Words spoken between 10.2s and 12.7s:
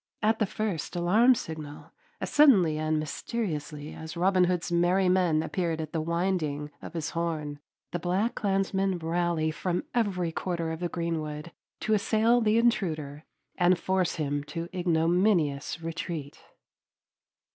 quarter of the greenwood, to assail the